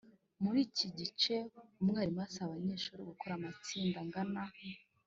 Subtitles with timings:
[0.43, 1.35] Muri iki gice
[1.81, 4.43] umwarimu asaba abanyeshuri gukora amatsinda angana